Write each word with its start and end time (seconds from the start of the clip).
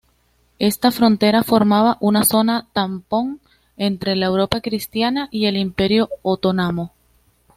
Esta 0.57 0.89
frontera 0.89 1.43
formaba 1.43 1.97
una 2.01 2.23
zona 2.25 2.67
tampón 2.73 3.39
entre 3.77 4.15
la 4.15 4.25
Europa 4.25 4.59
Cristiana 4.59 5.27
y 5.29 5.45
el 5.45 5.57
Imperio 5.57 6.09
otomano. 6.23 6.91